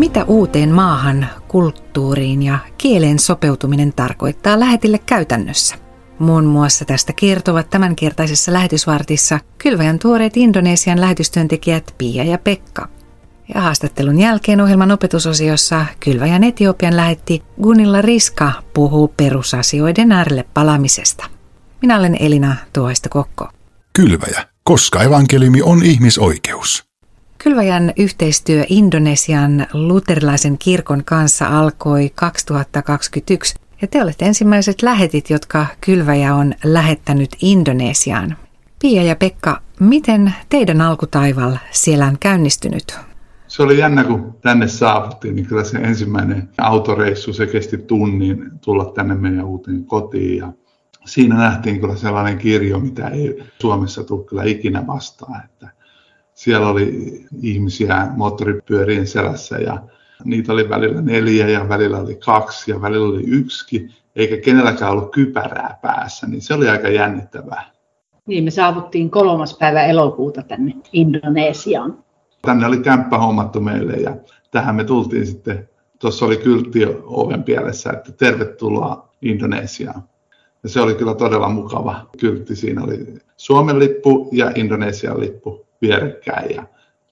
Mitä 0.00 0.24
uuteen 0.24 0.70
maahan, 0.70 1.26
kulttuuriin 1.48 2.42
ja 2.42 2.58
kieleen 2.78 3.18
sopeutuminen 3.18 3.92
tarkoittaa 3.92 4.60
lähetille 4.60 4.98
käytännössä? 4.98 5.76
Muun 6.18 6.44
muassa 6.44 6.84
tästä 6.84 7.12
kertovat 7.12 7.70
tämänkertaisessa 7.70 8.52
lähetysvartissa 8.52 9.40
Kylväjän 9.58 9.98
tuoreet 9.98 10.36
Indonesian 10.36 11.00
lähetystyöntekijät 11.00 11.94
Pia 11.98 12.24
ja 12.24 12.38
Pekka. 12.38 12.88
Ja 13.54 13.60
haastattelun 13.60 14.18
jälkeen 14.18 14.60
ohjelman 14.60 14.90
opetusosiossa 14.90 15.86
Kylväjän 16.00 16.44
Etiopian 16.44 16.96
lähetti 16.96 17.42
Gunilla 17.62 18.02
Riska 18.02 18.52
puhuu 18.74 19.08
perusasioiden 19.16 20.12
äärelle 20.12 20.44
palamisesta. 20.54 21.24
Minä 21.82 21.98
olen 21.98 22.16
Elina 22.20 22.56
Tuoista 22.72 23.08
Kokko. 23.08 23.48
Kylväjä, 23.92 24.46
koska 24.62 25.02
evankeliumi 25.02 25.62
on 25.62 25.82
ihmisoikeus. 25.82 26.89
Kylväjän 27.42 27.92
yhteistyö 27.96 28.64
Indonesian 28.68 29.66
luterilaisen 29.72 30.58
kirkon 30.58 31.04
kanssa 31.04 31.46
alkoi 31.58 32.10
2021 32.14 33.54
ja 33.82 33.88
te 33.88 34.02
olette 34.02 34.24
ensimmäiset 34.24 34.82
lähetit, 34.82 35.30
jotka 35.30 35.66
Kylväjä 35.80 36.34
on 36.34 36.54
lähettänyt 36.64 37.30
Indonesiaan. 37.42 38.36
Pia 38.82 39.02
ja 39.02 39.16
Pekka, 39.16 39.60
miten 39.80 40.34
teidän 40.48 40.80
alkutaival 40.80 41.56
siellä 41.70 42.06
on 42.06 42.16
käynnistynyt? 42.20 42.98
Se 43.48 43.62
oli 43.62 43.78
jännä, 43.78 44.04
kun 44.04 44.34
tänne 44.40 44.68
saavuttiin, 44.68 45.36
niin 45.36 45.46
kyllä 45.46 45.64
se 45.64 45.78
ensimmäinen 45.78 46.48
autoreissu, 46.58 47.32
se 47.32 47.46
kesti 47.46 47.78
tunnin 47.78 48.50
tulla 48.60 48.84
tänne 48.84 49.14
meidän 49.14 49.44
uuteen 49.44 49.84
kotiin. 49.84 50.38
Ja 50.38 50.52
siinä 51.06 51.36
nähtiin 51.36 51.80
kyllä 51.80 51.96
sellainen 51.96 52.38
kirjo, 52.38 52.78
mitä 52.78 53.08
ei 53.08 53.42
Suomessa 53.60 54.04
tule 54.04 54.24
kyllä 54.24 54.44
ikinä 54.44 54.86
vastaan. 54.86 55.44
Että 55.44 55.79
siellä 56.40 56.68
oli 56.68 57.20
ihmisiä 57.42 58.08
moottoripyörien 58.16 59.06
selässä 59.06 59.58
ja 59.58 59.78
niitä 60.24 60.52
oli 60.52 60.68
välillä 60.68 61.00
neljä 61.00 61.48
ja 61.48 61.68
välillä 61.68 61.98
oli 61.98 62.14
kaksi 62.14 62.70
ja 62.70 62.80
välillä 62.80 63.08
oli 63.08 63.24
yksi, 63.26 63.88
eikä 64.16 64.36
kenelläkään 64.36 64.90
ollut 64.90 65.12
kypärää 65.12 65.78
päässä, 65.82 66.26
niin 66.26 66.42
se 66.42 66.54
oli 66.54 66.68
aika 66.68 66.88
jännittävää. 66.88 67.70
Niin, 68.26 68.44
me 68.44 68.50
saavuttiin 68.50 69.10
kolmas 69.10 69.56
päivä 69.58 69.84
elokuuta 69.84 70.42
tänne 70.42 70.74
Indonesiaan. 70.92 72.04
Tänne 72.42 72.66
oli 72.66 72.78
kämppä 72.78 73.18
hommattu 73.18 73.60
meille 73.60 73.92
ja 73.92 74.16
tähän 74.50 74.74
me 74.74 74.84
tultiin 74.84 75.26
sitten, 75.26 75.68
tuossa 75.98 76.26
oli 76.26 76.36
kyltti 76.36 76.80
oven 77.04 77.42
pielessä, 77.42 77.90
että 77.90 78.12
tervetuloa 78.12 79.08
Indonesiaan. 79.22 80.02
Ja 80.62 80.68
se 80.68 80.80
oli 80.80 80.94
kyllä 80.94 81.14
todella 81.14 81.48
mukava 81.48 82.06
kyltti. 82.18 82.56
Siinä 82.56 82.84
oli 82.84 83.14
Suomen 83.36 83.78
lippu 83.78 84.28
ja 84.32 84.52
Indonesian 84.54 85.20
lippu 85.20 85.69
vierekkäin 85.82 86.54
ja 86.54 86.62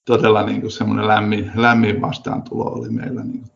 todella 0.04 0.42
niin 0.42 0.60
kuin 0.60 0.70
semmoinen 0.70 1.08
lämmin, 1.08 1.50
lämmin 1.54 2.00
vastaantulo 2.00 2.64
oli 2.64 2.88
meillä. 2.88 3.22
Niin 3.22 3.40
kuin. 3.40 3.50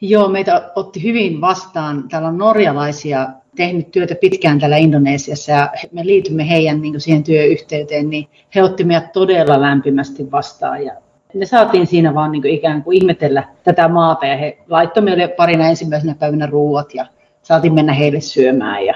Joo, 0.00 0.28
meitä 0.28 0.72
otti 0.76 1.02
hyvin 1.02 1.40
vastaan. 1.40 2.08
Täällä 2.08 2.28
on 2.28 2.38
norjalaisia 2.38 3.28
tehnyt 3.56 3.90
työtä 3.90 4.14
pitkään 4.14 4.58
täällä 4.58 4.76
Indonesiassa 4.76 5.52
ja 5.52 5.72
me 5.92 6.06
liitymme 6.06 6.48
heidän 6.48 6.80
niin 6.80 6.92
kuin 6.92 7.00
siihen 7.00 7.24
työyhteyteen, 7.24 8.10
niin 8.10 8.28
he 8.54 8.62
otti 8.62 8.84
meidät 8.84 9.12
todella 9.12 9.60
lämpimästi 9.60 10.30
vastaan 10.30 10.84
ja 10.84 10.92
me 11.34 11.46
saatiin 11.46 11.86
siinä 11.86 12.14
vaan 12.14 12.32
niin 12.32 12.42
kuin 12.42 12.54
ikään 12.54 12.82
kuin 12.82 12.96
ihmetellä 12.96 13.44
tätä 13.64 13.88
maata 13.88 14.26
ja 14.26 14.36
he 14.36 14.58
laittoi 14.68 15.02
meille 15.02 15.28
parina 15.28 15.68
ensimmäisenä 15.68 16.14
päivänä 16.18 16.46
ruuat 16.46 16.94
ja 16.94 17.06
saatiin 17.42 17.74
mennä 17.74 17.92
heille 17.92 18.20
syömään 18.20 18.86
ja 18.86 18.94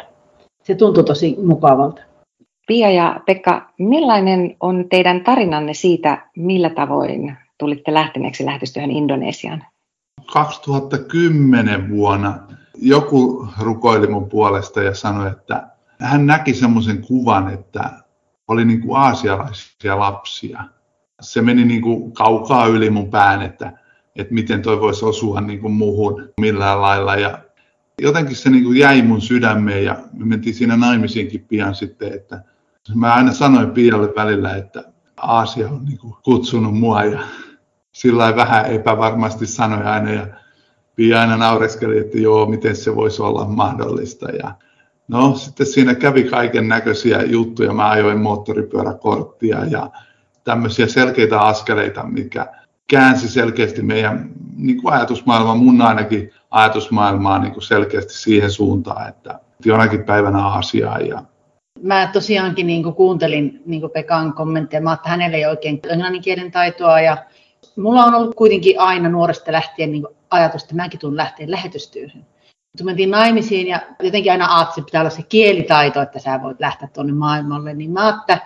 se 0.62 0.74
tuntui 0.74 1.05
tosi 1.05 1.36
mukavalta. 1.44 2.02
Pia 2.67 2.90
ja 2.90 3.20
Pekka, 3.27 3.73
millainen 3.78 4.56
on 4.61 4.89
teidän 4.90 5.24
tarinanne 5.24 5.74
siitä, 5.74 6.27
millä 6.36 6.70
tavoin 6.70 7.36
tulitte 7.58 7.95
lähteneeksi 7.95 8.45
lähetystyöhön 8.45 8.90
Indonesiaan? 8.90 9.64
2010 10.33 11.90
vuonna 11.90 12.39
joku 12.74 13.48
rukoili 13.61 14.06
mun 14.06 14.28
puolesta 14.28 14.83
ja 14.83 14.95
sanoi, 14.95 15.30
että 15.30 15.68
hän 16.01 16.27
näki 16.27 16.55
semmoisen 16.55 17.02
kuvan, 17.02 17.55
että 17.55 17.90
oli 18.48 18.64
niin 18.64 18.80
kuin 18.80 18.96
aasialaisia 18.96 19.98
lapsia. 19.98 20.64
Se 21.20 21.42
meni 21.42 21.64
niin 21.64 21.83
kuin 21.83 22.12
kaukaa 22.12 22.67
yli 22.67 22.90
mun 22.90 23.11
pään, 23.11 23.42
että, 23.42 23.72
että 24.17 24.34
miten 24.34 24.62
toi 24.62 24.80
voisi 24.80 25.05
osua 25.05 25.40
niin 25.40 25.61
kuin 25.61 25.72
muuhun 25.72 26.28
millään 26.40 26.83
lailla. 26.83 27.17
Ja 27.17 27.39
jotenkin 28.02 28.36
se 28.36 28.51
niin 28.51 28.64
kuin 28.64 28.78
jäi 28.78 29.02
mun 29.02 29.20
sydämeen 29.20 29.84
ja 29.84 29.96
me 30.12 30.24
mentiin 30.24 30.55
siinä 30.55 30.77
naimisiinkin 30.77 31.45
pian 31.48 31.74
sitten, 31.74 32.12
että 32.12 32.45
Mä 32.95 33.15
aina 33.15 33.33
sanoin 33.33 33.70
Pialle 33.70 34.13
välillä, 34.17 34.57
että 34.57 34.85
Aasia 35.17 35.69
on 35.69 35.85
niin 35.85 35.98
kuin 35.98 36.15
kutsunut 36.23 36.79
mua 36.79 37.05
ja 37.05 37.20
sillä 37.93 38.37
vähän 38.37 38.67
epävarmasti 38.67 39.47
sanoi 39.47 39.85
aina 39.85 40.11
ja 40.11 40.27
Pia 40.97 41.20
aina 41.20 41.37
naureskeli, 41.37 41.98
että 41.98 42.19
joo, 42.19 42.47
miten 42.47 42.77
se 42.77 42.97
voisi 42.97 43.23
olla 43.23 43.45
mahdollista. 43.45 44.31
Ja 44.31 44.55
no 45.09 45.35
sitten 45.35 45.67
siinä 45.67 45.95
kävi 45.95 46.25
kaiken 46.25 46.69
näköisiä 46.69 47.23
juttuja. 47.23 47.73
Mä 47.73 47.91
ajoin 47.91 48.20
moottoripyöräkorttia 48.20 49.64
ja 49.64 49.91
tämmöisiä 50.45 50.87
selkeitä 50.87 51.41
askeleita, 51.41 52.03
mikä 52.03 52.47
käänsi 52.89 53.29
selkeästi 53.29 53.83
meidän 53.83 54.31
niin 54.57 54.83
kuin 54.83 54.95
ajatusmaailmaa, 54.95 55.55
mun 55.55 55.83
ainakin 55.83 56.31
ajatusmaailmaa 56.51 57.39
niin 57.39 57.53
kuin 57.53 57.63
selkeästi 57.63 58.13
siihen 58.13 58.51
suuntaan, 58.51 59.09
että 59.09 59.41
jonakin 59.64 60.05
päivänä 60.05 60.47
Aasiaan 60.47 61.07
ja 61.07 61.23
mä 61.83 62.11
tosiaankin 62.13 62.67
niin 62.67 62.83
kuin 62.83 62.95
kuuntelin 62.95 63.63
niin 63.67 63.81
kuin 63.81 63.91
Pekan 63.91 64.33
kommentteja, 64.33 64.93
että 64.93 65.09
hänellä 65.09 65.37
ei 65.37 65.47
oikein 65.47 65.81
englannin 65.89 66.23
kielen 66.23 66.53
taitoa 66.53 67.01
ja 67.01 67.17
mulla 67.77 68.05
on 68.05 68.15
ollut 68.15 68.35
kuitenkin 68.35 68.81
aina 68.81 69.09
nuoresta 69.09 69.53
lähtien 69.53 69.93
niin 69.93 70.03
kuin 70.03 70.17
ajatus, 70.31 70.63
että 70.63 70.75
mäkin 70.75 71.01
tulen 71.01 71.17
lähteä 71.17 71.51
lähetystyöhön. 71.51 72.27
Mutta 72.73 72.85
mentiin 72.85 73.11
naimisiin 73.11 73.67
ja 73.67 73.81
jotenkin 74.03 74.33
aina 74.33 74.57
ajattelin, 74.57 74.83
että 74.83 74.85
pitää 74.85 75.01
olla 75.01 75.11
se 75.11 75.23
kielitaito, 75.23 76.03
että 76.03 76.19
sä 76.19 76.41
voit 76.43 76.61
lähteä 76.61 76.89
tuonne 76.93 77.13
maailmalle. 77.13 77.75
Niin 77.75 77.91
mä 77.91 78.09
että 78.09 78.39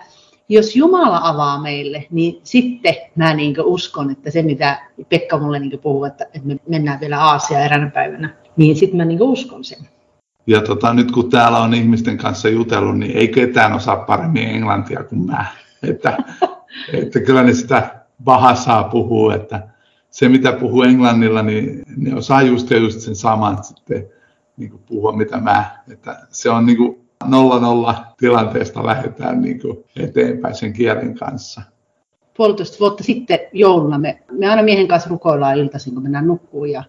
jos 0.49 0.75
Jumala 0.75 1.19
avaa 1.23 1.61
meille, 1.61 2.07
niin 2.11 2.41
sitten 2.43 2.95
mä 3.15 3.33
niin 3.33 3.55
uskon, 3.63 4.11
että 4.11 4.31
se 4.31 4.41
mitä 4.41 4.79
Pekka 5.09 5.37
mulle 5.37 5.59
niin 5.59 5.79
puhuu, 5.79 6.05
että, 6.05 6.23
että 6.23 6.47
me 6.47 6.57
mennään 6.67 6.99
vielä 6.99 7.23
Aasiaan 7.23 7.63
eräänä 7.63 7.89
päivänä, 7.89 8.35
niin 8.57 8.75
sitten 8.75 8.97
mä 8.97 9.05
niin 9.05 9.23
uskon 9.23 9.63
sen. 9.63 9.96
Ja 10.47 10.61
tota, 10.61 10.93
nyt 10.93 11.11
kun 11.11 11.29
täällä 11.29 11.57
on 11.57 11.73
ihmisten 11.73 12.17
kanssa 12.17 12.49
jutellut, 12.49 12.97
niin 12.97 13.17
ei 13.17 13.27
ketään 13.27 13.73
osaa 13.73 13.95
paremmin 13.95 14.49
englantia 14.49 15.03
kuin 15.03 15.25
mä. 15.25 15.45
Että, 15.83 16.17
että 16.93 17.19
kyllä 17.19 17.43
ne 17.43 17.53
sitä 17.53 18.05
bahasaa 18.23 18.83
puhuu, 18.83 19.29
että 19.29 19.67
se 20.09 20.29
mitä 20.29 20.51
puhuu 20.51 20.83
englannilla, 20.83 21.41
niin 21.41 21.83
ne 21.97 22.15
osaa 22.15 22.41
just 22.41 22.71
ja 22.71 22.77
just 22.77 22.99
sen 22.99 23.15
saman 23.15 23.63
sitten 23.63 24.07
niin 24.57 24.71
kuin 24.71 24.83
puhua 24.85 25.11
mitä 25.11 25.37
mä. 25.37 25.83
Että 25.91 26.27
se 26.29 26.49
on 26.49 26.65
niin 26.65 26.77
kuin 26.77 27.07
nolla 27.25 27.59
nolla 27.59 28.05
tilanteesta 28.17 28.85
lähdetään 28.85 29.41
niin 29.41 29.61
kuin 29.61 29.83
eteenpäin 29.99 30.55
sen 30.55 30.73
kielen 30.73 31.15
kanssa. 31.15 31.61
Puolitoista 32.37 32.79
vuotta 32.79 33.03
sitten 33.03 33.39
jouluna 33.53 33.99
me, 33.99 34.19
me 34.31 34.49
aina 34.49 34.63
miehen 34.63 34.87
kanssa 34.87 35.09
rukoillaan 35.09 35.57
iltaisin, 35.57 35.93
kun 35.93 36.03
mennään 36.03 36.27
nukkuun 36.27 36.69
ja 36.69 36.83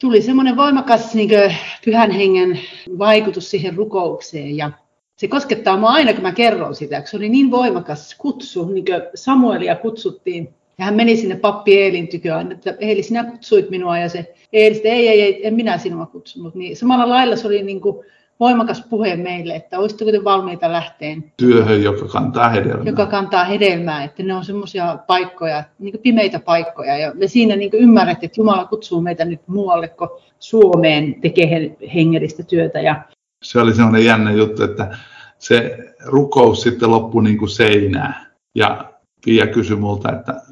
tuli 0.00 0.22
semmoinen 0.22 0.56
voimakas 0.56 1.14
niin 1.14 1.28
kuin, 1.28 1.56
pyhän 1.84 2.10
hengen 2.10 2.60
vaikutus 2.98 3.50
siihen 3.50 3.76
rukoukseen 3.76 4.56
ja 4.56 4.70
se 5.16 5.28
koskettaa 5.28 5.76
minua 5.76 5.90
aina, 5.90 6.12
kun 6.12 6.22
mä 6.22 6.32
kerron 6.32 6.74
sitä, 6.74 7.00
kun 7.00 7.08
se 7.08 7.16
oli 7.16 7.28
niin 7.28 7.50
voimakas 7.50 8.14
kutsu, 8.18 8.68
niin 8.68 8.84
kuin 8.84 9.02
Samuelia 9.14 9.76
kutsuttiin. 9.76 10.48
Ja 10.78 10.84
hän 10.84 10.94
meni 10.94 11.16
sinne 11.16 11.36
pappi 11.36 11.78
Eelin 11.78 12.08
tykö 12.08 12.36
aina, 12.36 12.52
että 12.52 12.76
Eeli, 12.80 13.02
sinä 13.02 13.24
kutsuit 13.24 13.70
minua, 13.70 13.98
ja 13.98 14.08
se 14.08 14.34
Eeli, 14.52 14.80
ei, 14.84 15.08
ei, 15.08 15.22
ei, 15.22 15.46
en 15.46 15.54
minä 15.54 15.78
sinua 15.78 16.06
kutsunut. 16.06 16.54
Niin 16.54 16.76
samalla 16.76 17.08
lailla 17.08 17.36
se 17.36 17.46
oli 17.46 17.62
niin 17.62 17.80
kuin 17.80 18.06
voimakas 18.40 18.84
puhe 18.90 19.16
meille, 19.16 19.56
että 19.56 19.78
olisitteko 19.78 20.10
te 20.10 20.24
valmiita 20.24 20.72
lähteen 20.72 21.32
työhön, 21.36 21.82
joka 21.82 22.08
kantaa 22.08 22.48
hedelmää. 22.48 22.84
Joka 22.84 23.06
kantaa 23.06 23.44
hedelmää, 23.44 24.04
että 24.04 24.22
ne 24.22 24.34
on 24.34 24.44
semmoisia 24.44 24.98
paikkoja, 25.06 25.64
niin 25.78 25.98
pimeitä 25.98 26.40
paikkoja. 26.40 26.98
Ja 26.98 27.12
me 27.14 27.28
siinä 27.28 27.56
niin 27.56 27.70
ymmärrät, 27.74 28.24
että 28.24 28.40
Jumala 28.40 28.64
kutsuu 28.64 29.00
meitä 29.00 29.24
nyt 29.24 29.40
muualle 29.46 29.88
kuin 29.88 30.10
Suomeen 30.38 31.20
tekee 31.20 31.76
hengellistä 31.94 32.42
työtä. 32.42 32.80
Ja... 32.80 33.02
Se 33.44 33.60
oli 33.60 33.74
semmoinen 33.74 34.04
jännä 34.04 34.32
juttu, 34.32 34.62
että 34.62 34.96
se 35.38 35.78
rukous 36.04 36.62
sitten 36.62 36.90
loppui 36.90 37.22
niin 37.22 37.38
kuin 37.38 37.48
seinään. 37.48 38.26
Ja 38.54 38.92
Pia 39.24 39.46
kysyi 39.46 39.76
multa, 39.76 40.12
että 40.12 40.42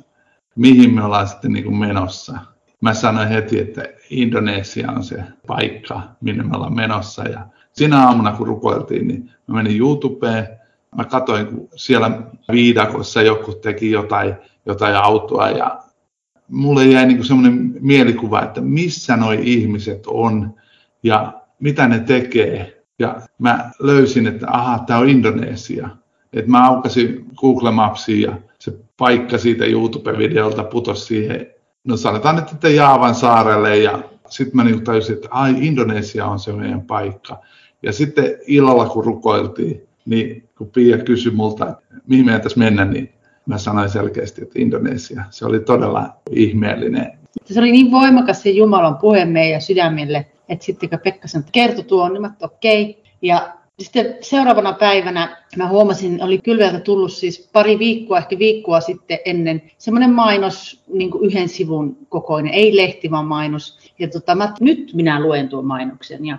mihin 0.57 0.95
me 0.95 1.05
ollaan 1.05 1.29
sitten 1.29 1.53
niin 1.53 1.65
kuin 1.65 1.77
menossa. 1.77 2.39
Mä 2.85 2.95
sanoin 2.95 3.29
heti, 3.29 3.61
että 3.61 3.89
Indonesia 4.11 4.93
on 4.93 5.05
se 5.05 5.25
paikka, 5.47 6.03
minne 6.21 6.43
me 6.43 6.57
ollaan 6.57 6.77
menossa. 6.77 7.29
Ja 7.29 7.47
Sinä 7.73 8.07
aamuna, 8.07 8.33
kun 8.33 8.47
rukoiltiin, 8.47 9.09
niin 9.09 9.31
mä 9.47 9.55
menin 9.55 9.79
YouTubeen. 9.79 10.49
Mä 10.97 11.05
katsoin, 11.05 11.47
kun 11.47 11.69
siellä 11.77 12.23
viidakossa 12.53 13.23
joku 13.23 13.53
teki 13.53 13.91
jotain, 13.91 14.35
jotain 14.67 14.97
autoa 14.97 15.51
ja 15.51 15.83
mulle 16.49 16.85
jäi 16.85 17.07
niin 17.07 17.25
semmoinen 17.25 17.75
mielikuva, 17.81 18.43
että 18.43 18.61
missä 18.61 19.17
noi 19.17 19.39
ihmiset 19.43 20.03
on 20.07 20.55
ja 21.03 21.41
mitä 21.61 21.89
ne 21.89 21.99
tekee. 21.99 22.83
Ja 22.99 23.21
mä 23.39 23.71
löysin, 23.79 24.27
että 24.27 24.47
aha, 24.51 24.79
tämä 24.79 24.99
on 24.99 25.09
Indonesia. 25.09 25.89
Et 26.33 26.47
mä 26.47 26.67
aukasin 26.67 27.27
Google 27.37 27.71
Mapsiin 27.71 28.23
ja 28.23 28.37
se 28.59 28.73
paikka 28.97 29.39
siitä 29.39 29.65
YouTube-videolta 29.65 30.65
putosi 30.65 31.05
siihen 31.05 31.54
no 31.85 31.97
sanotaan 31.97 32.39
että 32.39 32.69
Jaavan 32.69 33.15
saarelle 33.15 33.77
ja 33.77 34.03
sitten 34.29 34.57
mä 34.57 34.65
niin 34.65 34.85
tajusin, 34.85 35.15
että 35.15 35.29
ai 35.31 35.55
Indonesia 35.59 36.27
on 36.27 36.39
se 36.39 36.53
meidän 36.53 36.83
paikka. 36.83 37.41
Ja 37.83 37.93
sitten 37.93 38.39
illalla 38.47 38.89
kun 38.89 39.05
rukoiltiin, 39.05 39.87
niin 40.07 40.49
kun 40.59 40.71
Pia 40.71 40.99
kysyi 40.99 41.33
multa, 41.33 41.69
että 41.69 41.85
mihin 42.07 42.25
meidän 42.25 42.41
tässä 42.41 42.59
mennä, 42.59 42.85
niin 42.85 43.13
mä 43.47 43.59
sanoin 43.59 43.91
selkeästi, 43.91 44.43
että 44.43 44.59
Indonesia. 44.59 45.25
Se 45.31 45.47
oli 45.47 45.61
todella 45.61 46.17
ihmeellinen. 46.31 47.19
Se 47.45 47.61
oli 47.61 47.73
niin 47.73 47.91
voimakas 47.91 48.43
se 48.43 48.51
Jumalan 48.51 48.97
puhe 48.97 49.25
meidän 49.25 49.63
sydämille, 49.63 50.27
että 50.49 50.65
sitten 50.65 50.91
kun 50.91 50.99
Pekkasen 50.99 51.45
kertoi 51.53 51.85
tuon, 51.85 52.13
niin 52.13 52.23
mä 52.23 52.31
okei. 52.41 52.91
Okay. 52.91 53.03
Ja 53.23 53.53
sitten 53.79 54.17
seuraavana 54.21 54.73
päivänä 54.73 55.37
mä 55.56 55.69
huomasin, 55.69 56.23
oli 56.23 56.38
kylvältä 56.38 56.81
tullut 56.81 57.12
siis 57.12 57.50
pari 57.53 57.79
viikkoa, 57.79 58.19
ehkä 58.19 58.38
viikkoa 58.38 58.81
sitten 58.81 59.19
ennen, 59.25 59.62
semmoinen 59.79 60.12
mainos, 60.12 60.82
niin 60.88 61.11
kuin 61.11 61.25
yhden 61.25 61.49
sivun 61.49 61.97
kokoinen, 62.09 62.55
ei 62.55 62.76
lehti, 62.76 63.11
vaan 63.11 63.26
mainos. 63.26 63.79
Ja 63.99 64.09
tota, 64.09 64.35
mä, 64.35 64.55
nyt 64.61 64.91
minä 64.94 65.21
luen 65.21 65.49
tuon 65.49 65.67
mainoksen. 65.67 66.26
Ja, 66.26 66.38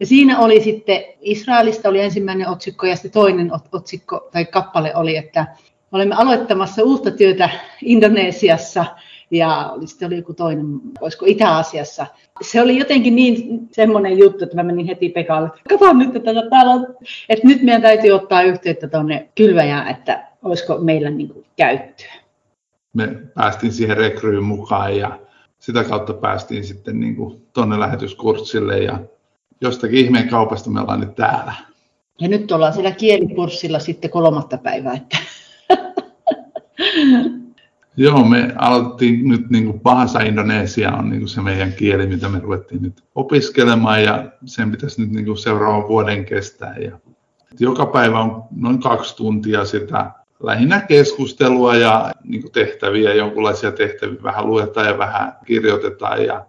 ja 0.00 0.06
siinä 0.06 0.38
oli 0.38 0.60
sitten, 0.60 1.04
Israelista 1.20 1.88
oli 1.88 2.00
ensimmäinen 2.00 2.48
otsikko 2.48 2.86
ja 2.86 2.96
sitten 2.96 3.12
toinen 3.12 3.50
otsikko 3.72 4.28
tai 4.32 4.44
kappale 4.44 4.96
oli, 4.96 5.16
että 5.16 5.46
olemme 5.92 6.14
aloittamassa 6.14 6.82
uutta 6.82 7.10
työtä 7.10 7.50
Indonesiassa– 7.82 8.84
ja 9.30 9.72
sitten 9.84 10.06
oli 10.06 10.16
joku 10.16 10.34
toinen, 10.34 10.66
olisiko 11.00 11.26
Itä-Asiassa. 11.28 12.06
Se 12.42 12.60
oli 12.60 12.78
jotenkin 12.78 13.16
niin 13.16 13.68
semmoinen 13.72 14.18
juttu, 14.18 14.44
että 14.44 14.56
mä 14.56 14.62
menin 14.62 14.86
heti 14.86 15.08
Pekalle, 15.08 15.46
että 15.46 15.68
katso 15.68 15.92
nyt, 15.92 16.16
että 16.16 16.30
täällä 16.50 16.72
on, 16.72 16.86
että 17.28 17.46
nyt 17.46 17.62
meidän 17.62 17.82
täytyy 17.82 18.10
ottaa 18.10 18.42
yhteyttä 18.42 18.88
tuonne 18.88 19.28
kylväjään, 19.34 19.88
että 19.88 20.26
olisiko 20.42 20.78
meillä 20.78 21.10
niin 21.10 21.28
kuin 21.28 21.46
käyttöä. 21.56 22.12
Me 22.92 23.06
päästiin 23.34 23.72
siihen 23.72 23.96
rekryyn 23.96 24.44
mukaan 24.44 24.96
ja 24.96 25.18
sitä 25.58 25.84
kautta 25.84 26.14
päästiin 26.14 26.64
sitten 26.64 27.00
niin 27.00 27.16
kuin 27.16 27.46
tuonne 27.52 27.80
lähetyskurssille 27.80 28.78
ja 28.78 29.00
jostakin 29.60 30.04
ihmeen 30.04 30.28
kaupasta 30.28 30.70
me 30.70 30.80
ollaan 30.80 31.00
nyt 31.00 31.14
täällä. 31.14 31.54
Ja 32.20 32.28
nyt 32.28 32.52
ollaan 32.52 32.72
siellä 32.72 32.90
kielikurssilla 32.90 33.78
sitten 33.78 34.10
kolmatta 34.10 34.58
päivää. 34.58 34.94
Että 34.94 35.18
Joo, 37.96 38.24
me 38.24 38.54
aloitettiin 38.58 39.28
nyt 39.28 39.50
niin 39.50 39.64
kuin 39.64 39.80
Bahasa 39.80 40.20
Indonesia 40.20 40.92
on 40.92 41.10
niin 41.10 41.20
kuin 41.20 41.28
se 41.28 41.40
meidän 41.40 41.72
kieli, 41.72 42.06
mitä 42.06 42.28
me 42.28 42.38
ruvettiin 42.38 42.82
nyt 42.82 43.04
opiskelemaan 43.14 44.04
ja 44.04 44.24
sen 44.44 44.70
pitäisi 44.70 45.02
nyt 45.02 45.10
niin 45.10 45.24
kuin 45.24 45.38
seuraavan 45.38 45.88
vuoden 45.88 46.24
kestää. 46.24 46.76
Ja 46.76 46.98
joka 47.60 47.86
päivä 47.86 48.20
on 48.20 48.42
noin 48.56 48.80
kaksi 48.80 49.16
tuntia 49.16 49.64
sitä 49.64 50.10
lähinnä 50.42 50.80
keskustelua 50.80 51.76
ja 51.76 52.12
niin 52.24 52.42
kuin 52.42 52.52
tehtäviä, 52.52 53.14
jonkinlaisia 53.14 53.72
tehtäviä, 53.72 54.22
vähän 54.22 54.46
luetaan 54.46 54.86
ja 54.86 54.98
vähän 54.98 55.32
kirjoitetaan 55.46 56.24
ja 56.24 56.46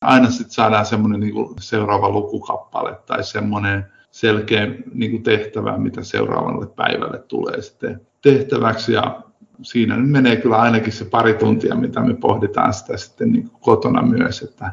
aina 0.00 0.30
sitten 0.30 0.50
saadaan 0.50 0.86
semmoinen 0.86 1.20
niin 1.20 1.34
seuraava 1.60 2.10
lukukappale 2.10 2.96
tai 3.06 3.24
semmoinen 3.24 3.84
selkeä 4.10 4.66
niin 4.94 5.10
kuin 5.10 5.22
tehtävä, 5.22 5.78
mitä 5.78 6.02
seuraavalle 6.02 6.66
päivälle 6.66 7.18
tulee 7.18 7.62
sitten 7.62 8.00
tehtäväksi 8.22 8.92
ja 8.92 9.20
siinä 9.62 9.96
nyt 9.96 10.10
menee 10.10 10.36
kyllä 10.36 10.56
ainakin 10.56 10.92
se 10.92 11.04
pari 11.04 11.34
tuntia, 11.34 11.74
mitä 11.74 12.00
me 12.00 12.14
pohditaan 12.14 12.74
sitä 12.74 12.96
sitten 12.96 13.32
niin 13.32 13.50
kuin 13.50 13.60
kotona 13.60 14.02
myös. 14.02 14.42
Että, 14.42 14.72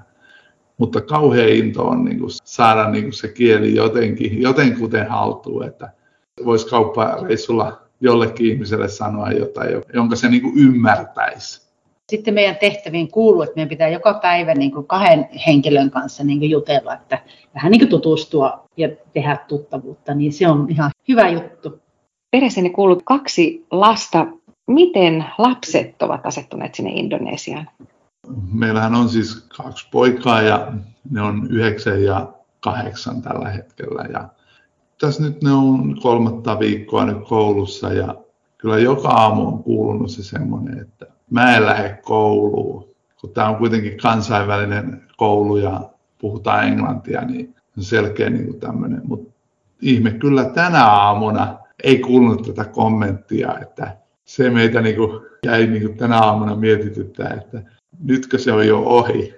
mutta 0.77 1.01
kauhean 1.01 1.49
into 1.49 1.83
on 1.83 2.05
niin 2.05 2.19
kuin 2.19 2.31
saada 2.43 2.89
niin 2.89 3.03
kuin 3.03 3.13
se 3.13 3.27
kieli 3.27 3.75
jotenkin, 3.75 4.41
jotenkuten 4.41 5.09
haltuun, 5.09 5.65
että 5.65 5.89
voisi 6.45 6.67
kauppareissulla 6.67 7.81
jollekin 8.01 8.51
ihmiselle 8.51 8.87
sanoa 8.87 9.31
jotain, 9.31 9.69
jonka 9.93 10.15
se 10.15 10.29
niin 10.29 10.41
kuin 10.41 10.57
ymmärtäisi. 10.57 11.65
Sitten 12.09 12.33
meidän 12.33 12.55
tehtäviin 12.55 13.11
kuuluu, 13.11 13.41
että 13.41 13.55
meidän 13.55 13.69
pitää 13.69 13.87
joka 13.87 14.13
päivä 14.13 14.53
niin 14.53 14.71
kuin 14.71 14.87
kahden 14.87 15.29
henkilön 15.47 15.91
kanssa 15.91 16.23
niin 16.23 16.39
kuin 16.39 16.49
jutella, 16.49 16.93
että 16.93 17.19
vähän 17.55 17.71
niin 17.71 17.79
kuin 17.79 17.89
tutustua 17.89 18.65
ja 18.77 18.89
tehdä 19.13 19.37
tuttavuutta, 19.47 20.13
niin 20.13 20.33
se 20.33 20.47
on 20.47 20.67
ihan 20.69 20.91
hyvä 21.07 21.29
juttu. 21.29 21.79
Perheessäni 22.31 22.69
kuuluu 22.69 23.01
kaksi 23.05 23.65
lasta 23.71 24.27
Miten 24.67 25.25
lapset 25.37 26.01
ovat 26.01 26.25
asettuneet 26.25 26.75
sinne 26.75 26.91
Indonesiaan? 26.91 27.69
Meillähän 28.53 28.95
on 28.95 29.09
siis 29.09 29.47
kaksi 29.57 29.87
poikaa 29.91 30.41
ja 30.41 30.71
ne 31.09 31.21
on 31.21 31.47
yhdeksän 31.49 32.03
ja 32.03 32.33
kahdeksan 32.59 33.21
tällä 33.21 33.49
hetkellä. 33.49 34.05
Ja 34.13 34.29
tässä 35.01 35.23
nyt 35.23 35.43
ne 35.43 35.51
on 35.51 35.95
kolmatta 36.01 36.59
viikkoa 36.59 37.05
nyt 37.05 37.27
koulussa 37.27 37.93
ja 37.93 38.15
kyllä 38.57 38.77
joka 38.77 39.09
aamu 39.09 39.47
on 39.47 39.63
kuulunut 39.63 40.11
se 40.11 40.23
semmoinen, 40.23 40.79
että 40.79 41.05
mä 41.29 41.55
en 41.55 41.65
lähde 41.65 41.99
kouluun. 42.03 42.95
Kun 43.21 43.29
tämä 43.29 43.49
on 43.49 43.55
kuitenkin 43.55 43.97
kansainvälinen 43.97 45.03
koulu 45.17 45.57
ja 45.57 45.81
puhutaan 46.19 46.67
englantia, 46.67 47.21
niin 47.21 47.55
on 47.77 47.83
selkeä 47.83 48.29
niin 48.29 48.45
kuin 48.45 48.59
tämmöinen. 48.59 49.01
Mutta 49.03 49.33
ihme 49.81 50.11
kyllä 50.11 50.43
tänä 50.43 50.85
aamuna 50.85 51.57
ei 51.83 51.99
kuulunut 51.99 52.43
tätä 52.47 52.65
kommenttia, 52.65 53.59
että 53.61 53.97
se 54.25 54.49
meitä 54.49 54.81
niin 54.81 54.95
kuin 54.95 55.21
jäi 55.45 55.67
niin 55.67 55.81
kuin 55.81 55.97
tänä 55.97 56.19
aamuna 56.19 56.55
mietityttää, 56.55 57.33
että 57.33 57.61
nytkö 58.03 58.37
se 58.37 58.51
on 58.51 58.67
jo 58.67 58.79
ohi. 58.79 59.33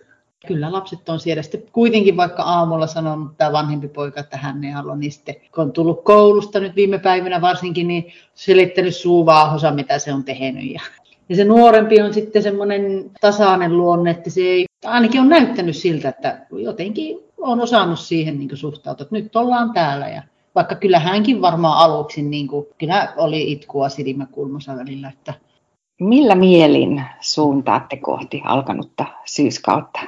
Kyllä 0.47 0.71
lapset 0.71 1.09
on 1.09 1.19
siellä. 1.19 1.43
Sitten 1.43 1.63
kuitenkin 1.71 2.17
vaikka 2.17 2.43
aamulla 2.43 2.87
sanonut 2.87 3.37
tämä 3.37 3.51
vanhempi 3.51 3.87
poika, 3.87 4.19
että 4.19 4.37
hän 4.37 4.63
ei 4.63 4.71
halua, 4.71 4.95
niin 4.95 5.11
sitten 5.11 5.35
kun 5.55 5.63
on 5.63 5.71
tullut 5.71 6.03
koulusta 6.03 6.59
nyt 6.59 6.75
viime 6.75 6.99
päivinä 6.99 7.41
varsinkin, 7.41 7.87
niin 7.87 8.13
selittänyt 8.35 8.95
suuvaahosa, 8.95 9.71
mitä 9.71 9.99
se 9.99 10.13
on 10.13 10.23
tehnyt. 10.23 10.71
Ja, 10.71 10.81
ja 11.29 11.35
se 11.35 11.43
nuorempi 11.43 12.01
on 12.01 12.13
sitten 12.13 12.43
semmoinen 12.43 13.11
tasainen 13.21 13.77
luonne, 13.77 14.11
että 14.11 14.29
se 14.29 14.41
ei 14.41 14.65
ainakin 14.85 15.21
on 15.21 15.29
näyttänyt 15.29 15.75
siltä, 15.75 16.09
että 16.09 16.45
jotenkin 16.51 17.17
on 17.37 17.61
osannut 17.61 17.99
siihen 17.99 18.39
niin 18.39 18.57
suhtautua, 18.57 19.03
että 19.03 19.15
nyt 19.15 19.35
ollaan 19.35 19.73
täällä 19.73 20.09
ja 20.09 20.23
vaikka 20.57 20.75
kyllä 20.75 20.99
hänkin 20.99 21.41
varmaan 21.41 21.77
aluksi, 21.77 22.21
niin 22.21 22.47
kuin, 22.47 22.65
kyllä 22.77 23.13
oli 23.17 23.51
itkua 23.51 23.89
silmäkulmassa 23.89 24.75
välillä. 24.75 25.09
Että... 25.09 25.33
Millä 26.01 26.35
mielin 26.35 27.03
suuntaatte 27.19 27.97
kohti 27.97 28.41
alkanutta 28.45 29.05
syyskautta? 29.25 29.99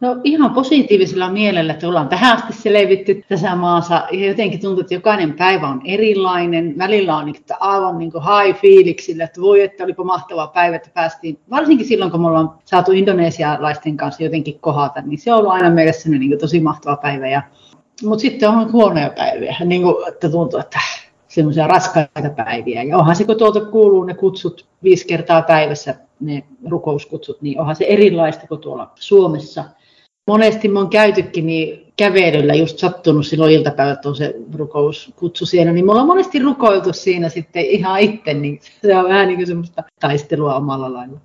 No 0.00 0.16
ihan 0.24 0.50
positiivisella 0.50 1.30
mielellä, 1.30 1.72
että 1.72 1.88
ollaan 1.88 2.08
tähän 2.08 2.36
asti 2.36 2.52
selvitty 2.52 3.24
tässä 3.28 3.56
maassa 3.56 4.02
ja 4.12 4.26
jotenkin 4.26 4.60
tuntuu, 4.60 4.80
että 4.80 4.94
jokainen 4.94 5.32
päivä 5.32 5.68
on 5.68 5.80
erilainen. 5.84 6.74
Välillä 6.78 7.16
on 7.16 7.24
niin, 7.26 7.36
että 7.36 7.56
aivan 7.60 7.98
niin 7.98 8.12
high 8.12 8.60
fiiliksillä, 8.60 9.24
että 9.24 9.40
voi, 9.40 9.62
että 9.62 9.84
olipa 9.84 10.04
mahtava 10.04 10.46
päivä, 10.46 10.76
että 10.76 10.90
päästiin, 10.94 11.38
varsinkin 11.50 11.86
silloin 11.86 12.10
kun 12.10 12.20
me 12.20 12.28
ollaan 12.28 12.50
saatu 12.64 12.92
indonesialaisten 12.92 13.96
kanssa 13.96 14.22
jotenkin 14.22 14.60
kohata, 14.60 15.00
niin 15.00 15.18
se 15.18 15.32
on 15.32 15.38
ollut 15.38 15.52
aina 15.52 15.70
meille 15.70 16.18
niin 16.18 16.38
tosi 16.38 16.60
mahtava 16.60 16.96
päivä 16.96 17.28
ja 17.28 17.42
mutta 18.02 18.22
sitten 18.22 18.48
on 18.48 18.72
huonoja 18.72 19.10
päiviä, 19.10 19.56
niin 19.64 19.82
kuin, 19.82 20.08
että 20.08 20.28
tuntuu, 20.28 20.60
että 20.60 20.80
semmoisia 21.28 21.66
raskaita 21.66 22.30
päiviä. 22.36 22.82
Ja 22.82 22.98
onhan 22.98 23.16
se, 23.16 23.24
kun 23.24 23.38
tuolta 23.38 23.60
kuuluu 23.60 24.04
ne 24.04 24.14
kutsut 24.14 24.66
viisi 24.82 25.06
kertaa 25.06 25.42
päivässä, 25.42 25.94
ne 26.20 26.44
rukouskutsut, 26.70 27.42
niin 27.42 27.60
onhan 27.60 27.76
se 27.76 27.84
erilaista 27.84 28.46
kuin 28.46 28.60
tuolla 28.60 28.92
Suomessa. 28.94 29.64
Monesti 30.26 30.68
me 30.68 30.78
on 30.78 30.88
käytykin 30.88 31.46
niin 31.46 31.92
kävelyllä 31.96 32.54
just 32.54 32.78
sattunut 32.78 33.26
silloin 33.26 33.52
iltapäivät 33.52 34.06
on 34.06 34.16
se 34.16 34.34
rukouskutsu 34.54 35.46
siellä, 35.46 35.72
niin 35.72 35.86
me 35.86 35.90
ollaan 35.90 36.06
monesti 36.06 36.38
rukoiltu 36.38 36.92
siinä 36.92 37.28
sitten 37.28 37.64
ihan 37.64 38.00
itse, 38.00 38.34
niin 38.34 38.60
se 38.82 38.96
on 38.96 39.04
vähän 39.04 39.28
niin 39.28 39.36
kuin 39.36 39.46
semmoista 39.46 39.82
taistelua 40.00 40.54
omalla 40.54 40.92
lailla. 40.92 41.18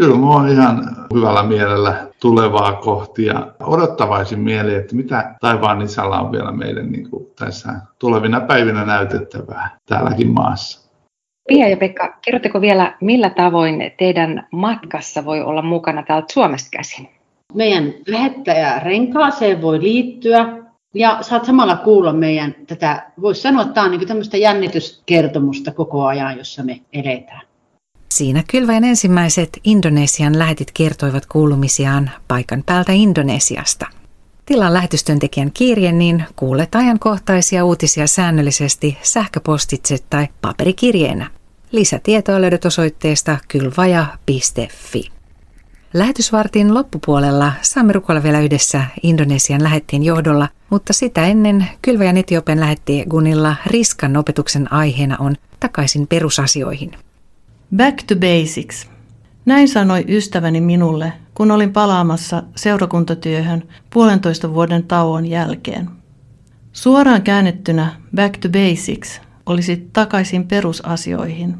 Kyllä 0.00 0.16
mä 0.16 0.26
oon 0.26 0.48
ihan 0.48 0.96
hyvällä 1.14 1.42
mielellä 1.42 2.06
tulevaa 2.20 2.72
kohti 2.72 3.24
ja 3.24 3.52
odottavaisin 3.60 4.40
mieli, 4.40 4.74
että 4.74 4.96
mitä 4.96 5.34
taivaan 5.40 5.82
isällä 5.82 6.20
on 6.20 6.32
vielä 6.32 6.52
meille 6.52 6.82
niin 6.82 7.10
kuin 7.10 7.26
tässä 7.38 7.72
tulevina 7.98 8.40
päivinä 8.40 8.84
näytettävää 8.84 9.78
täälläkin 9.86 10.28
maassa. 10.28 10.90
Pia 11.48 11.68
ja 11.68 11.76
Pekka, 11.76 12.18
kerrotteko 12.24 12.60
vielä, 12.60 12.96
millä 13.00 13.30
tavoin 13.30 13.92
teidän 13.98 14.46
matkassa 14.52 15.24
voi 15.24 15.42
olla 15.42 15.62
mukana 15.62 16.02
täältä 16.02 16.32
Suomesta 16.32 16.68
käsin? 16.76 17.08
Meidän 17.54 17.94
lähettäjä 18.08 18.78
renkaaseen 18.78 19.62
voi 19.62 19.80
liittyä 19.80 20.58
ja 20.94 21.18
saat 21.20 21.44
samalla 21.44 21.76
kuulla 21.76 22.12
meidän 22.12 22.54
tätä, 22.66 23.10
voisi 23.20 23.40
sanoa, 23.42 23.62
että 23.62 23.74
tämä 23.74 23.84
on 23.84 23.90
niin 23.90 24.08
tämmöistä 24.08 24.36
jännityskertomusta 24.36 25.72
koko 25.72 26.06
ajan, 26.06 26.38
jossa 26.38 26.62
me 26.64 26.80
eletään. 26.92 27.42
Siinä 28.16 28.44
kylväjän 28.50 28.84
ensimmäiset 28.84 29.60
Indonesian 29.64 30.38
lähetit 30.38 30.70
kertoivat 30.74 31.26
kuulumisiaan 31.26 32.10
paikan 32.28 32.62
päältä 32.66 32.92
Indonesiasta. 32.92 33.86
Tilan 34.46 34.74
lähetystyöntekijän 34.74 35.52
kirje, 35.52 35.92
niin 35.92 36.24
kuulet 36.36 36.74
ajankohtaisia 36.74 37.64
uutisia 37.64 38.06
säännöllisesti 38.06 38.98
sähköpostitse 39.02 39.96
tai 40.10 40.28
paperikirjeenä. 40.40 41.30
Lisätietoa 41.72 42.40
löydät 42.40 42.64
osoitteesta 42.64 43.38
kylvaja.fi. 43.48 45.10
Lähetysvartin 45.94 46.74
loppupuolella 46.74 47.52
saamme 47.62 47.92
rukoilla 47.92 48.22
vielä 48.22 48.40
yhdessä 48.40 48.84
Indonesian 49.02 49.62
lähettiin 49.62 50.02
johdolla, 50.02 50.48
mutta 50.70 50.92
sitä 50.92 51.26
ennen 51.26 51.68
Kylväjän 51.82 52.16
Etiopian 52.16 52.60
lähetti 52.60 53.04
Gunilla 53.10 53.56
Riskan 53.66 54.16
opetuksen 54.16 54.72
aiheena 54.72 55.16
on 55.20 55.34
takaisin 55.60 56.06
perusasioihin– 56.06 56.90
Back 57.74 58.02
to 58.02 58.14
basics. 58.16 58.88
Näin 59.44 59.68
sanoi 59.68 60.04
ystäväni 60.08 60.60
minulle, 60.60 61.12
kun 61.34 61.50
olin 61.50 61.72
palaamassa 61.72 62.42
seurakuntatyöhön 62.56 63.62
puolentoista 63.92 64.54
vuoden 64.54 64.82
tauon 64.82 65.26
jälkeen. 65.26 65.90
Suoraan 66.72 67.22
käännettynä 67.22 67.92
Back 68.16 68.36
to 68.36 68.48
Basics 68.48 69.20
olisi 69.46 69.88
takaisin 69.92 70.48
perusasioihin. 70.48 71.54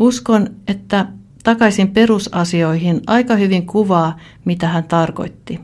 Uskon, 0.00 0.48
että 0.68 1.06
takaisin 1.44 1.90
perusasioihin 1.90 3.00
aika 3.06 3.36
hyvin 3.36 3.66
kuvaa, 3.66 4.18
mitä 4.44 4.68
hän 4.68 4.84
tarkoitti. 4.84 5.60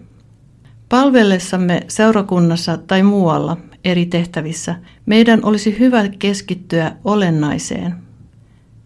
Palvellessamme 0.88 1.80
seurakunnassa 1.88 2.76
tai 2.76 3.02
muualla 3.02 3.56
eri 3.84 4.06
tehtävissä 4.06 4.74
meidän 5.06 5.40
olisi 5.44 5.78
hyvä 5.78 6.08
keskittyä 6.08 6.92
olennaiseen. 7.04 8.09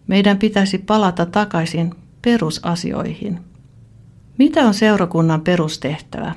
Meidän 0.07 0.37
pitäisi 0.37 0.77
palata 0.77 1.25
takaisin 1.25 1.93
perusasioihin. 2.21 3.39
Mitä 4.37 4.61
on 4.61 4.73
seurakunnan 4.73 5.41
perustehtävä? 5.41 6.35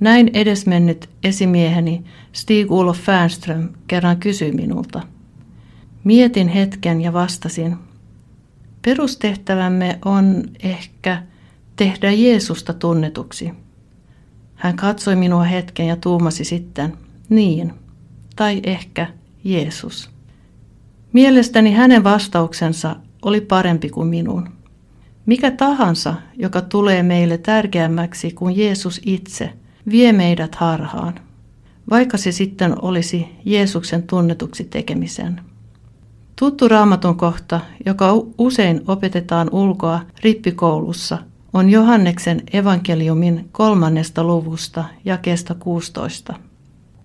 Näin 0.00 0.30
edesmennyt 0.34 1.10
esimieheni 1.24 2.04
Stig 2.32 2.72
Olof 2.72 2.98
Fernström 2.98 3.68
kerran 3.86 4.16
kysyi 4.16 4.52
minulta. 4.52 5.02
Mietin 6.04 6.48
hetken 6.48 7.00
ja 7.00 7.12
vastasin. 7.12 7.76
Perustehtävämme 8.82 9.98
on 10.04 10.44
ehkä 10.62 11.22
tehdä 11.76 12.12
Jeesusta 12.12 12.72
tunnetuksi. 12.72 13.52
Hän 14.54 14.76
katsoi 14.76 15.16
minua 15.16 15.42
hetken 15.44 15.86
ja 15.86 15.96
tuumasi 15.96 16.44
sitten, 16.44 16.98
niin, 17.28 17.74
tai 18.36 18.60
ehkä 18.64 19.06
Jeesus. 19.44 20.13
Mielestäni 21.14 21.72
hänen 21.72 22.04
vastauksensa 22.04 22.96
oli 23.22 23.40
parempi 23.40 23.88
kuin 23.88 24.08
minun. 24.08 24.48
Mikä 25.26 25.50
tahansa, 25.50 26.14
joka 26.36 26.60
tulee 26.60 27.02
meille 27.02 27.38
tärkeämmäksi 27.38 28.30
kuin 28.30 28.56
Jeesus 28.56 29.00
itse, 29.06 29.52
vie 29.90 30.12
meidät 30.12 30.54
harhaan, 30.54 31.14
vaikka 31.90 32.16
se 32.16 32.32
sitten 32.32 32.84
olisi 32.84 33.28
Jeesuksen 33.44 34.02
tunnetuksi 34.02 34.64
tekemisen. 34.64 35.40
Tuttu 36.38 36.68
raamatun 36.68 37.16
kohta, 37.16 37.60
joka 37.86 38.06
usein 38.38 38.80
opetetaan 38.86 39.48
ulkoa 39.52 40.00
rippikoulussa, 40.22 41.18
on 41.52 41.70
Johanneksen 41.70 42.42
evankeliumin 42.52 43.48
kolmannesta 43.52 44.24
luvusta 44.24 44.84
jakeesta 45.04 45.54
16. 45.54 46.34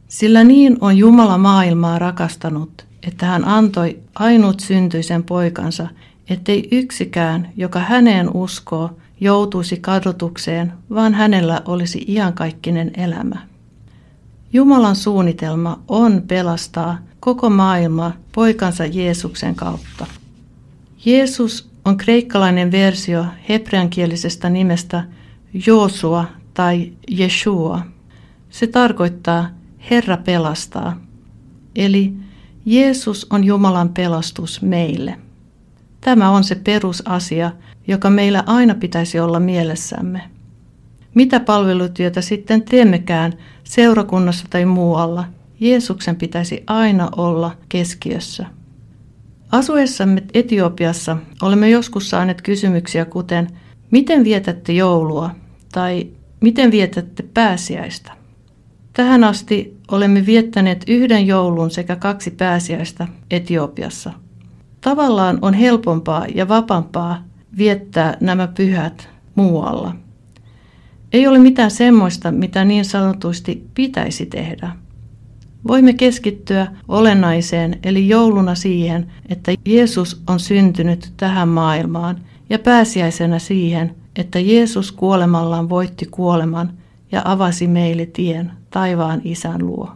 Sillä 0.08 0.44
niin 0.44 0.78
on 0.82 0.98
Jumala 0.98 1.38
maailmaa 1.38 2.00
rakastanut, 2.00 2.89
että 3.08 3.26
hän 3.26 3.46
antoi 3.46 4.00
ainut 4.16 4.60
syntyisen 4.60 5.24
poikansa, 5.24 5.88
ettei 6.30 6.68
yksikään, 6.72 7.50
joka 7.58 7.80
häneen 7.80 8.36
uskoo, 8.36 8.98
joutuisi 9.20 9.78
kadotukseen, 9.78 10.74
vaan 10.90 11.14
hänellä 11.14 11.62
olisi 11.66 12.06
iankaikkinen 12.08 12.92
elämä. 12.98 13.36
Jumalan 14.54 14.96
suunnitelma 14.96 15.80
on 15.88 16.24
pelastaa 16.28 16.98
koko 17.20 17.50
maailma 17.50 18.12
poikansa 18.32 18.86
Jeesuksen 18.86 19.56
kautta. 19.56 20.06
Jeesus 21.06 21.70
on 21.86 21.98
kreikkalainen 21.98 22.72
versio 22.72 23.26
hebreankielisestä 23.50 24.50
nimestä 24.50 25.04
Joosua 25.68 26.26
tai 26.54 26.94
Yeshua. 27.20 27.82
Se 28.50 28.68
tarkoittaa 28.68 29.50
Herra 29.90 30.18
pelastaa, 30.18 31.02
eli 31.76 32.14
Jeesus 32.70 33.28
on 33.30 33.44
Jumalan 33.44 33.90
pelastus 33.90 34.62
meille. 34.62 35.16
Tämä 36.02 36.30
on 36.30 36.44
se 36.44 36.56
perusasia, 36.56 37.52
joka 37.88 38.10
meillä 38.10 38.44
aina 38.46 38.76
pitäisi 38.76 39.20
olla 39.20 39.40
mielessämme. 39.40 40.22
Mitä 41.16 41.40
palvelutyötä 41.40 42.22
sitten 42.22 42.62
teemmekään 42.62 43.34
seurakunnassa 43.64 44.46
tai 44.50 44.66
muualla, 44.66 45.26
Jeesuksen 45.60 46.16
pitäisi 46.16 46.64
aina 46.68 47.10
olla 47.18 47.58
keskiössä. 47.70 48.46
Asuessamme 49.52 50.24
Etiopiassa 50.34 51.18
olemme 51.42 51.70
joskus 51.70 52.10
saaneet 52.10 52.42
kysymyksiä 52.42 53.06
kuten, 53.06 53.48
miten 53.92 54.24
vietätte 54.24 54.74
joulua 54.74 55.36
tai 55.72 56.08
miten 56.42 56.72
vietätte 56.72 57.24
pääsiäistä? 57.34 58.12
Tähän 58.94 59.24
asti 59.24 59.79
olemme 59.92 60.26
viettäneet 60.26 60.84
yhden 60.88 61.28
joulun 61.28 61.72
sekä 61.72 61.96
kaksi 61.96 62.32
pääsiäistä 62.32 63.08
Etiopiassa. 63.32 64.14
Tavallaan 64.82 65.40
on 65.42 65.54
helpompaa 65.54 66.26
ja 66.36 66.48
vapampaa 66.48 67.24
viettää 67.58 68.18
nämä 68.20 68.48
pyhät 68.48 69.10
muualla. 69.36 69.96
Ei 71.14 71.28
ole 71.28 71.40
mitään 71.40 71.72
semmoista, 71.72 72.32
mitä 72.32 72.66
niin 72.66 72.86
sanotusti 72.86 73.68
pitäisi 73.74 74.26
tehdä. 74.26 74.72
Voimme 75.68 75.94
keskittyä 75.94 76.68
olennaiseen 76.88 77.80
eli 77.84 78.08
jouluna 78.08 78.56
siihen, 78.56 79.12
että 79.30 79.52
Jeesus 79.66 80.22
on 80.28 80.40
syntynyt 80.40 81.14
tähän 81.18 81.50
maailmaan 81.50 82.20
ja 82.50 82.60
pääsiäisenä 82.60 83.40
siihen, 83.40 83.96
että 84.16 84.40
Jeesus 84.40 84.92
kuolemallaan 84.92 85.70
voitti 85.70 86.06
kuoleman 86.06 86.74
ja 87.12 87.22
avasi 87.26 87.68
meille 87.68 88.06
tien 88.06 88.52
taivaan 88.70 89.22
isän 89.24 89.66
luo. 89.66 89.92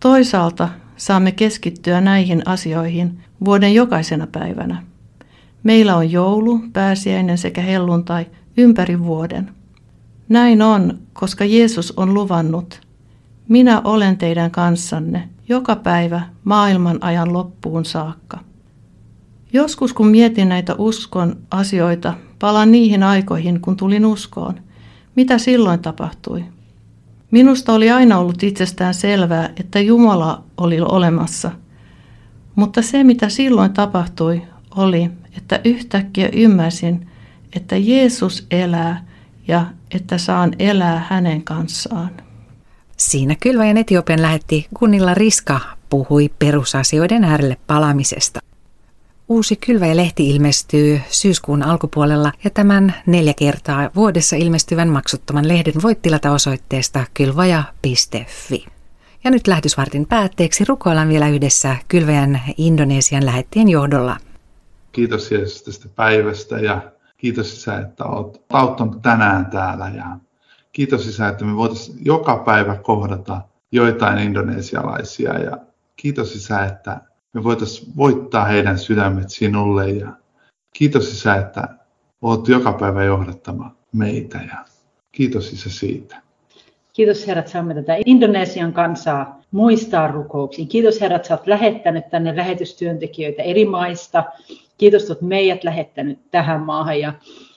Toisaalta 0.00 0.68
saamme 0.96 1.32
keskittyä 1.32 2.00
näihin 2.00 2.42
asioihin 2.48 3.20
vuoden 3.44 3.74
jokaisena 3.74 4.26
päivänä. 4.26 4.82
Meillä 5.62 5.96
on 5.96 6.12
joulu, 6.12 6.60
pääsiäinen 6.72 7.38
sekä 7.38 7.62
helluntai 7.62 8.26
ympäri 8.56 9.00
vuoden. 9.04 9.50
Näin 10.28 10.62
on, 10.62 10.98
koska 11.12 11.44
Jeesus 11.44 11.92
on 11.96 12.14
luvannut, 12.14 12.80
minä 13.48 13.80
olen 13.80 14.18
teidän 14.18 14.50
kanssanne 14.50 15.28
joka 15.48 15.76
päivä 15.76 16.22
maailman 16.44 16.98
ajan 17.00 17.32
loppuun 17.32 17.84
saakka. 17.84 18.38
Joskus 19.52 19.92
kun 19.92 20.06
mietin 20.06 20.48
näitä 20.48 20.74
uskon 20.78 21.36
asioita, 21.50 22.14
palaan 22.38 22.72
niihin 22.72 23.02
aikoihin, 23.02 23.60
kun 23.60 23.76
tulin 23.76 24.06
uskoon. 24.06 24.54
Mitä 25.16 25.38
silloin 25.38 25.80
tapahtui? 25.80 26.44
Minusta 27.30 27.72
oli 27.72 27.90
aina 27.90 28.18
ollut 28.18 28.42
itsestään 28.42 28.94
selvää, 28.94 29.50
että 29.56 29.80
Jumala 29.80 30.44
oli 30.56 30.80
olemassa. 30.80 31.50
Mutta 32.54 32.82
se, 32.82 33.04
mitä 33.04 33.28
silloin 33.28 33.72
tapahtui, 33.72 34.42
oli, 34.76 35.10
että 35.36 35.60
yhtäkkiä 35.64 36.28
ymmärsin, 36.32 37.08
että 37.56 37.76
Jeesus 37.76 38.46
elää 38.50 39.04
ja 39.48 39.66
että 39.94 40.18
saan 40.18 40.52
elää 40.58 41.06
hänen 41.08 41.42
kanssaan. 41.42 42.10
Siinä 42.96 43.34
Kylväjän 43.40 43.76
Etiopian 43.76 44.22
lähetti 44.22 44.66
kunnilla 44.74 45.14
Riska 45.14 45.60
puhui 45.90 46.30
perusasioiden 46.38 47.24
äärelle 47.24 47.56
palamisesta. 47.66 48.40
Uusi 49.30 49.56
Kylväjä-lehti 49.56 50.30
ilmestyy 50.30 51.00
syyskuun 51.08 51.62
alkupuolella 51.62 52.32
ja 52.44 52.50
tämän 52.50 52.94
neljä 53.06 53.34
kertaa 53.34 53.90
vuodessa 53.94 54.36
ilmestyvän 54.36 54.88
maksuttoman 54.88 55.48
lehden 55.48 55.72
voit 55.82 56.02
tilata 56.02 56.32
osoitteesta 56.32 57.04
kylvaja.fi. 57.14 58.66
Ja 59.24 59.30
nyt 59.30 59.46
lähetysvartin 59.46 60.06
päätteeksi 60.06 60.64
rukoillaan 60.64 61.08
vielä 61.08 61.28
yhdessä 61.28 61.76
Kylväjän 61.88 62.40
Indonesian 62.56 63.26
lähettien 63.26 63.68
johdolla. 63.68 64.16
Kiitos 64.92 65.32
Jeesus 65.32 65.62
tästä 65.62 65.88
päivästä 65.96 66.58
ja 66.58 66.82
kiitos 67.16 67.52
Isä, 67.52 67.78
että 67.78 68.04
olet 68.04 68.40
auttanut 68.52 69.02
tänään 69.02 69.46
täällä 69.46 69.92
ja 69.96 70.06
kiitos 70.72 71.06
Isä, 71.06 71.28
että 71.28 71.44
me 71.44 71.56
voitaisiin 71.56 71.98
joka 72.04 72.36
päivä 72.36 72.76
kohdata 72.76 73.40
joitain 73.72 74.18
indonesialaisia 74.18 75.38
ja 75.38 75.58
kiitos 75.96 76.34
Isä, 76.34 76.64
että 76.64 77.09
me 77.32 77.44
voitaisiin 77.44 77.92
voittaa 77.96 78.44
heidän 78.44 78.78
sydämet 78.78 79.30
sinulle 79.30 79.90
ja 79.90 80.12
kiitos 80.72 81.12
Isä, 81.12 81.34
että 81.34 81.68
olet 82.22 82.48
joka 82.48 82.72
päivä 82.72 83.04
johdattama 83.04 83.74
meitä 83.92 84.38
ja 84.38 84.64
kiitos 85.12 85.52
Isä 85.52 85.70
siitä. 85.70 86.16
Kiitos 86.92 87.26
Herra, 87.26 87.40
että 87.40 87.52
saamme 87.52 87.74
tätä 87.74 87.96
Indonesian 88.06 88.72
kansaa 88.72 89.40
muistaa 89.50 90.08
rukouksiin. 90.08 90.68
Kiitos 90.68 91.00
Herra, 91.00 91.16
että 91.16 91.28
sä 91.28 91.34
oot 91.34 91.46
lähettänyt 91.46 92.10
tänne 92.10 92.36
lähetystyöntekijöitä 92.36 93.42
eri 93.42 93.64
maista. 93.64 94.24
Kiitos, 94.78 95.02
että 95.02 95.12
olet 95.12 95.22
meidät 95.22 95.64
lähettänyt 95.64 96.18
tähän 96.30 96.60
maahan 96.60 97.00
ja 97.00 97.12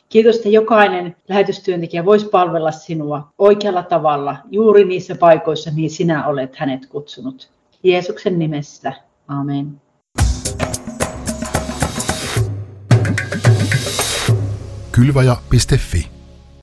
kiitos, 0.09 0.35
että 0.35 0.49
jokainen 0.49 1.15
lähetystyöntekijä 1.29 2.05
voisi 2.05 2.29
palvella 2.29 2.71
sinua 2.71 3.27
oikealla 3.37 3.83
tavalla 3.83 4.37
juuri 4.51 4.85
niissä 4.85 5.15
paikoissa, 5.15 5.71
niin 5.75 5.89
sinä 5.89 6.27
olet 6.27 6.55
hänet 6.55 6.85
kutsunut. 6.85 7.49
Jeesuksen 7.83 8.39
nimessä. 8.39 8.93
Amen. 9.27 9.79
Kylvaja.fi 14.91 16.12